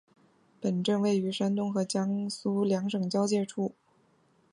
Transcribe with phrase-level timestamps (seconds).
[0.59, 3.75] 本镇位于山东与江苏两省交界处。